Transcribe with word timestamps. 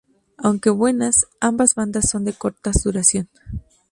Aunque 0.39 0.71
buenas, 0.71 1.27
ambas 1.39 1.75
bandas 1.75 2.09
son 2.09 2.25
de 2.25 2.33
cortas 2.33 2.81
duración. 2.83 3.29